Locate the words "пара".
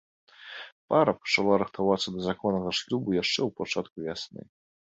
0.93-1.13